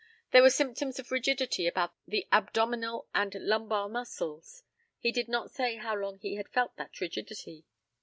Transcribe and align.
There 0.31 0.41
were 0.41 0.49
symptoms 0.49 0.97
of 0.97 1.11
rigidity 1.11 1.67
about 1.67 1.93
the 2.07 2.27
abdominal 2.31 3.07
and 3.13 3.35
lumbar 3.35 3.87
muscles. 3.87 4.63
He 4.97 5.11
did 5.11 5.27
not 5.27 5.51
say 5.51 5.75
how 5.75 5.93
long 5.95 6.17
he 6.17 6.37
had 6.37 6.49
felt 6.49 6.75
that 6.77 6.99
rigidity. 6.99 7.65